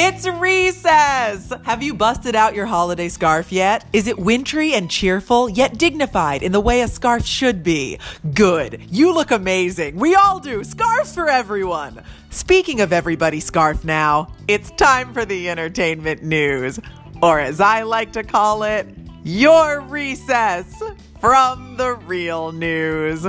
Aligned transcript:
It's 0.00 0.28
recess! 0.28 1.52
Have 1.64 1.82
you 1.82 1.92
busted 1.92 2.36
out 2.36 2.54
your 2.54 2.66
holiday 2.66 3.08
scarf 3.08 3.50
yet? 3.50 3.84
Is 3.92 4.06
it 4.06 4.16
wintry 4.16 4.74
and 4.74 4.88
cheerful, 4.88 5.48
yet 5.48 5.76
dignified 5.76 6.44
in 6.44 6.52
the 6.52 6.60
way 6.60 6.82
a 6.82 6.88
scarf 6.88 7.26
should 7.26 7.64
be? 7.64 7.98
Good. 8.32 8.80
You 8.92 9.12
look 9.12 9.32
amazing. 9.32 9.96
We 9.96 10.14
all 10.14 10.38
do. 10.38 10.62
Scarves 10.62 11.12
for 11.12 11.28
everyone. 11.28 12.04
Speaking 12.30 12.80
of 12.80 12.92
everybody's 12.92 13.44
scarf 13.44 13.84
now, 13.84 14.32
it's 14.46 14.70
time 14.70 15.12
for 15.12 15.24
the 15.24 15.50
entertainment 15.50 16.22
news. 16.22 16.78
Or 17.20 17.40
as 17.40 17.60
I 17.60 17.82
like 17.82 18.12
to 18.12 18.22
call 18.22 18.62
it, 18.62 18.86
your 19.24 19.80
recess 19.80 20.80
from 21.20 21.76
the 21.76 21.94
real 22.06 22.52
news. 22.52 23.26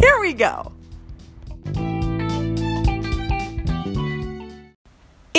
Here 0.00 0.18
we 0.18 0.32
go. 0.32 0.72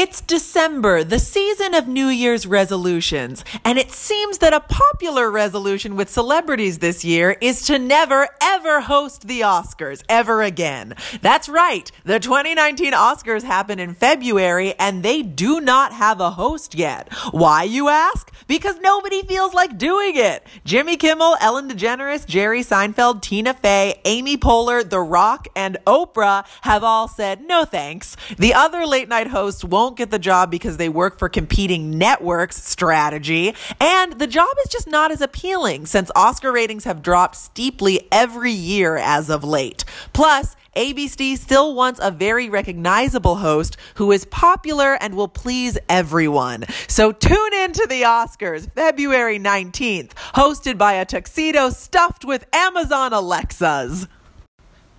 It's 0.01 0.21
December, 0.21 1.03
the 1.03 1.19
season 1.19 1.73
of 1.73 1.89
New 1.89 2.07
Year's 2.07 2.47
resolutions, 2.47 3.43
and 3.65 3.77
it 3.77 3.91
seems 3.91 4.37
that 4.37 4.53
a 4.53 4.61
popular 4.61 5.29
resolution 5.29 5.97
with 5.97 6.09
celebrities 6.09 6.79
this 6.79 7.03
year 7.03 7.35
is 7.41 7.63
to 7.63 7.77
never 7.77 8.29
ever 8.41 8.79
host 8.79 9.27
the 9.27 9.41
Oscars 9.41 10.01
ever 10.07 10.41
again. 10.41 10.95
That's 11.21 11.49
right. 11.49 11.91
The 12.05 12.17
2019 12.17 12.93
Oscars 12.93 13.43
happen 13.43 13.77
in 13.77 13.93
February 13.93 14.73
and 14.79 15.03
they 15.03 15.21
do 15.21 15.59
not 15.59 15.91
have 15.91 16.21
a 16.21 16.31
host 16.31 16.75
yet. 16.75 17.11
Why, 17.31 17.63
you 17.63 17.89
ask? 17.89 18.31
Because 18.47 18.79
nobody 18.79 19.21
feels 19.23 19.53
like 19.53 19.77
doing 19.77 20.13
it. 20.15 20.47
Jimmy 20.63 20.95
Kimmel, 20.95 21.35
Ellen 21.41 21.69
DeGeneres, 21.69 22.25
Jerry 22.25 22.61
Seinfeld, 22.61 23.21
Tina 23.21 23.53
Fey, 23.53 23.99
Amy 24.05 24.37
Poehler, 24.37 24.89
The 24.89 25.01
Rock, 25.01 25.49
and 25.57 25.77
Oprah 25.85 26.45
have 26.61 26.85
all 26.85 27.09
said 27.09 27.41
no 27.41 27.65
thanks. 27.65 28.15
The 28.37 28.53
other 28.53 28.85
late 28.85 29.09
night 29.09 29.27
hosts 29.27 29.63
won't 29.63 29.88
won't 29.89 29.97
get 29.97 30.11
the 30.11 30.19
job 30.19 30.51
because 30.51 30.77
they 30.77 30.87
work 30.87 31.17
for 31.17 31.27
competing 31.27 31.97
networks 31.97 32.63
strategy. 32.63 33.55
And 33.79 34.19
the 34.19 34.27
job 34.27 34.55
is 34.63 34.71
just 34.71 34.87
not 34.87 35.09
as 35.09 35.19
appealing 35.19 35.87
since 35.87 36.11
Oscar 36.15 36.51
ratings 36.51 36.83
have 36.83 37.01
dropped 37.01 37.35
steeply 37.35 38.07
every 38.11 38.51
year 38.51 38.97
as 38.97 39.31
of 39.31 39.43
late. 39.43 39.85
Plus, 40.13 40.55
ABC 40.75 41.39
still 41.39 41.73
wants 41.73 41.99
a 42.03 42.11
very 42.11 42.49
recognizable 42.49 43.37
host 43.37 43.77
who 43.95 44.11
is 44.11 44.25
popular 44.25 44.93
and 45.01 45.15
will 45.15 45.27
please 45.27 45.75
everyone. 45.89 46.65
So 46.87 47.11
tune 47.11 47.53
in 47.55 47.73
to 47.73 47.87
the 47.89 48.03
Oscars 48.03 48.71
February 48.71 49.39
19th, 49.39 50.11
hosted 50.35 50.77
by 50.77 50.93
a 50.93 51.05
tuxedo 51.05 51.71
stuffed 51.71 52.23
with 52.23 52.45
Amazon 52.53 53.11
Alexas. 53.11 54.05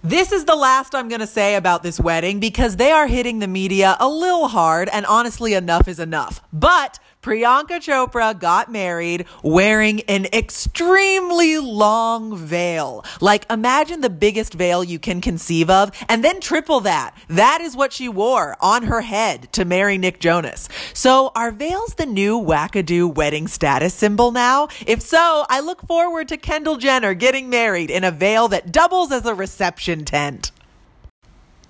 This 0.02 0.32
is 0.32 0.46
the 0.46 0.56
last 0.56 0.94
I'm 0.94 1.10
going 1.10 1.20
to 1.20 1.26
say 1.26 1.56
about 1.56 1.82
this 1.82 2.00
wedding 2.00 2.40
because 2.40 2.76
they 2.76 2.90
are 2.90 3.06
hitting 3.06 3.38
the 3.38 3.46
media 3.46 3.98
a 4.00 4.08
little 4.08 4.48
hard, 4.48 4.88
and 4.94 5.04
honestly, 5.04 5.52
enough 5.52 5.88
is 5.88 6.00
enough. 6.00 6.40
But 6.54 6.98
Priyanka 7.22 7.80
Chopra 7.80 8.38
got 8.38 8.72
married 8.72 9.26
wearing 9.42 10.00
an 10.08 10.24
extremely 10.32 11.58
long 11.58 12.34
veil. 12.34 13.04
Like, 13.20 13.44
imagine 13.52 14.00
the 14.00 14.08
biggest 14.08 14.54
veil 14.54 14.82
you 14.82 14.98
can 14.98 15.20
conceive 15.20 15.68
of, 15.68 15.90
and 16.08 16.24
then 16.24 16.40
triple 16.40 16.80
that. 16.80 17.14
That 17.28 17.60
is 17.60 17.76
what 17.76 17.92
she 17.92 18.08
wore 18.08 18.56
on 18.58 18.84
her 18.84 19.02
head 19.02 19.52
to 19.52 19.66
marry 19.66 19.98
Nick 19.98 20.18
Jonas. 20.18 20.70
So, 20.94 21.30
are 21.34 21.50
veils 21.50 21.94
the 21.96 22.06
new 22.06 22.40
wackadoo 22.40 23.14
wedding 23.14 23.48
status 23.48 23.92
symbol 23.92 24.32
now? 24.32 24.68
If 24.86 25.02
so, 25.02 25.44
I 25.50 25.60
look 25.60 25.86
forward 25.86 26.26
to 26.28 26.38
Kendall 26.38 26.78
Jenner 26.78 27.12
getting 27.12 27.50
married 27.50 27.90
in 27.90 28.02
a 28.02 28.10
veil 28.10 28.48
that 28.48 28.72
doubles 28.72 29.12
as 29.12 29.26
a 29.26 29.34
reception 29.34 30.06
tent. 30.06 30.52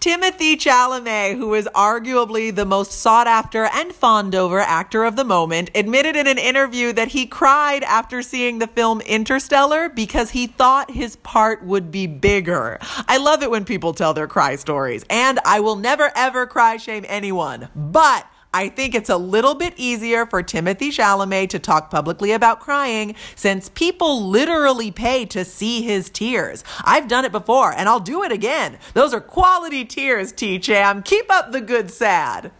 Timothée 0.01 0.57
Chalamet, 0.57 1.37
who 1.37 1.53
is 1.53 1.69
arguably 1.75 2.55
the 2.55 2.65
most 2.65 2.91
sought 2.91 3.27
after 3.27 3.67
and 3.67 3.93
fond 3.93 4.35
over 4.35 4.59
actor 4.59 5.05
of 5.05 5.15
the 5.15 5.25
moment, 5.25 5.69
admitted 5.75 6.17
in 6.17 6.27
an 6.27 6.39
interview 6.39 6.91
that 6.95 7.09
he 7.09 7.27
cried 7.27 7.83
after 7.83 8.23
seeing 8.23 8.61
the 8.61 8.67
film 8.67 9.03
Interstellar 9.03 9.91
because 9.91 10.31
he 10.31 10.47
thought 10.47 10.91
his 10.93 11.17
part 11.17 11.63
would 11.63 11.91
be 11.91 12.07
bigger. 12.07 12.79
I 12.81 13.19
love 13.19 13.43
it 13.43 13.51
when 13.51 13.67
people 13.67 13.93
tell 13.93 14.15
their 14.15 14.27
cry 14.27 14.57
stories, 14.57 15.05
and 15.11 15.39
I 15.45 15.61
will 15.61 15.77
never 15.77 16.11
ever 16.17 16.47
cry 16.47 16.79
shame 16.79 17.05
anyone. 17.07 17.69
But 17.77 18.27
I 18.53 18.69
think 18.69 18.95
it's 18.95 19.09
a 19.09 19.17
little 19.17 19.55
bit 19.55 19.75
easier 19.77 20.27
for 20.27 20.43
Timothée 20.43 20.89
Chalamet 20.89 21.51
to 21.51 21.59
talk 21.61 21.91
publicly 21.91 22.33
about 22.33 22.59
crying 22.59 23.15
since 23.37 23.69
people 23.69 24.27
literally 24.29 24.91
pay 24.91 25.25
to 25.27 25.45
see 25.45 25.83
his 25.83 26.11
tears. 26.11 26.65
I've 26.83 27.07
done 27.07 27.25
it 27.25 27.33
before 27.33 27.73
and 27.73 27.89
I'll 27.89 28.01
do 28.01 28.25
it 28.25 28.33
again. 28.33 28.79
Those 28.93 29.15
are 29.15 29.21
quality 29.21 29.85
tears, 29.85 30.33
T 30.33 30.59
Cham. 30.59 30.81
Um, 30.91 31.03
keep 31.03 31.31
up 31.31 31.53
the 31.53 31.61
good 31.61 31.91
sad. 31.91 32.51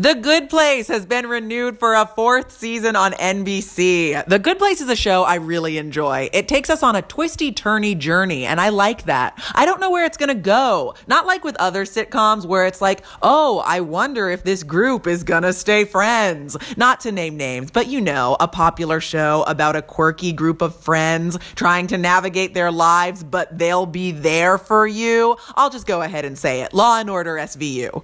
The 0.00 0.14
Good 0.14 0.48
Place 0.48 0.88
has 0.88 1.04
been 1.04 1.26
renewed 1.26 1.78
for 1.78 1.92
a 1.92 2.06
fourth 2.06 2.52
season 2.52 2.96
on 2.96 3.12
NBC. 3.12 4.26
The 4.26 4.38
Good 4.38 4.56
Place 4.58 4.80
is 4.80 4.88
a 4.88 4.96
show 4.96 5.24
I 5.24 5.34
really 5.34 5.76
enjoy. 5.76 6.30
It 6.32 6.48
takes 6.48 6.70
us 6.70 6.82
on 6.82 6.96
a 6.96 7.02
twisty, 7.02 7.52
turny 7.52 7.98
journey, 7.98 8.46
and 8.46 8.62
I 8.62 8.70
like 8.70 9.02
that. 9.02 9.38
I 9.54 9.66
don't 9.66 9.78
know 9.78 9.90
where 9.90 10.06
it's 10.06 10.16
gonna 10.16 10.34
go. 10.34 10.94
Not 11.06 11.26
like 11.26 11.44
with 11.44 11.54
other 11.56 11.84
sitcoms 11.84 12.46
where 12.46 12.64
it's 12.64 12.80
like, 12.80 13.04
oh, 13.20 13.62
I 13.66 13.80
wonder 13.80 14.30
if 14.30 14.42
this 14.42 14.62
group 14.62 15.06
is 15.06 15.22
gonna 15.22 15.52
stay 15.52 15.84
friends. 15.84 16.56
Not 16.78 17.00
to 17.00 17.12
name 17.12 17.36
names, 17.36 17.70
but 17.70 17.86
you 17.86 18.00
know, 18.00 18.38
a 18.40 18.48
popular 18.48 19.00
show 19.00 19.44
about 19.46 19.76
a 19.76 19.82
quirky 19.82 20.32
group 20.32 20.62
of 20.62 20.74
friends 20.74 21.36
trying 21.56 21.88
to 21.88 21.98
navigate 21.98 22.54
their 22.54 22.72
lives, 22.72 23.22
but 23.22 23.58
they'll 23.58 23.84
be 23.84 24.12
there 24.12 24.56
for 24.56 24.86
you. 24.86 25.36
I'll 25.56 25.68
just 25.68 25.86
go 25.86 26.00
ahead 26.00 26.24
and 26.24 26.38
say 26.38 26.62
it 26.62 26.72
Law 26.72 26.98
and 26.98 27.10
Order 27.10 27.34
SVU. 27.34 28.02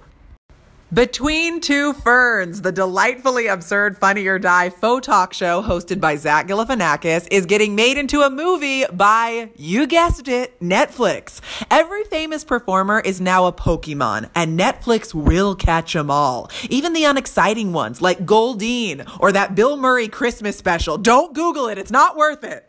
Between 0.93 1.59
Two 1.59 1.91
Ferns, 1.91 2.61
the 2.61 2.71
delightfully 2.71 3.47
absurd 3.47 3.97
Funny 3.97 4.25
or 4.25 4.39
Die 4.39 4.69
faux 4.69 5.05
talk 5.05 5.33
show 5.33 5.61
hosted 5.61 5.99
by 5.99 6.15
Zach 6.15 6.47
Galifianakis, 6.47 7.27
is 7.29 7.45
getting 7.45 7.75
made 7.75 7.97
into 7.97 8.21
a 8.21 8.29
movie 8.29 8.85
by, 8.93 9.49
you 9.57 9.85
guessed 9.85 10.29
it, 10.29 10.57
Netflix. 10.61 11.41
Every 11.69 12.05
famous 12.05 12.45
performer 12.45 13.01
is 13.01 13.19
now 13.19 13.47
a 13.47 13.51
Pokemon, 13.51 14.29
and 14.33 14.57
Netflix 14.57 15.13
will 15.13 15.55
catch 15.55 15.91
them 15.91 16.09
all. 16.09 16.49
Even 16.69 16.93
the 16.93 17.03
unexciting 17.03 17.73
ones, 17.73 18.01
like 18.01 18.25
Goldeen 18.25 19.05
or 19.19 19.33
that 19.33 19.55
Bill 19.55 19.75
Murray 19.75 20.07
Christmas 20.07 20.57
special. 20.57 20.97
Don't 20.97 21.35
Google 21.35 21.67
it, 21.67 21.77
it's 21.77 21.91
not 21.91 22.15
worth 22.15 22.45
it. 22.45 22.63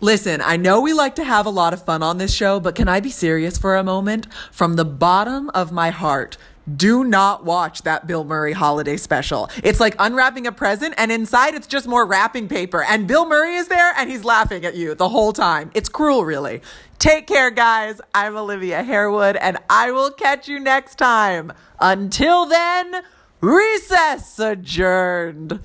Listen, 0.00 0.42
I 0.42 0.58
know 0.58 0.82
we 0.82 0.92
like 0.92 1.14
to 1.14 1.24
have 1.24 1.46
a 1.46 1.50
lot 1.50 1.72
of 1.72 1.82
fun 1.82 2.02
on 2.02 2.18
this 2.18 2.34
show, 2.34 2.60
but 2.60 2.74
can 2.74 2.88
I 2.88 3.00
be 3.00 3.08
serious 3.08 3.56
for 3.56 3.74
a 3.74 3.82
moment? 3.82 4.26
From 4.52 4.76
the 4.76 4.84
bottom 4.84 5.50
of 5.54 5.72
my 5.72 5.88
heart, 5.88 6.36
do 6.72 7.04
not 7.04 7.44
watch 7.44 7.82
that 7.82 8.06
Bill 8.06 8.24
Murray 8.24 8.52
holiday 8.52 8.96
special. 8.96 9.50
It's 9.62 9.80
like 9.80 9.94
unwrapping 9.98 10.46
a 10.46 10.52
present 10.52 10.94
and 10.96 11.12
inside 11.12 11.54
it's 11.54 11.66
just 11.66 11.86
more 11.86 12.06
wrapping 12.06 12.48
paper 12.48 12.82
and 12.82 13.06
Bill 13.06 13.26
Murray 13.26 13.54
is 13.54 13.68
there 13.68 13.92
and 13.96 14.10
he's 14.10 14.24
laughing 14.24 14.64
at 14.64 14.74
you 14.74 14.94
the 14.94 15.08
whole 15.08 15.32
time. 15.32 15.70
It's 15.74 15.88
cruel, 15.88 16.24
really. 16.24 16.62
Take 16.98 17.26
care, 17.26 17.50
guys. 17.50 18.00
I'm 18.14 18.36
Olivia 18.36 18.82
Harewood 18.82 19.36
and 19.36 19.58
I 19.68 19.90
will 19.90 20.10
catch 20.10 20.48
you 20.48 20.58
next 20.58 20.96
time. 20.96 21.52
Until 21.80 22.46
then, 22.46 23.02
recess 23.40 24.38
adjourned. 24.38 25.60